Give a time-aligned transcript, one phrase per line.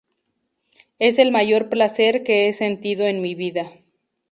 [0.97, 3.71] Es el mayor placer que he sentido en mi vida.